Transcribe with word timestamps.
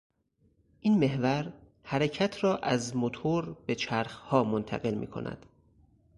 این 0.79 0.97
محور، 0.99 1.53
حرکت 1.83 2.43
را 2.43 2.57
از 2.57 2.95
موتور 2.95 3.53
به 3.65 3.75
چرخها 3.75 4.43
منتقل 4.43 4.93
میکند. 4.93 5.45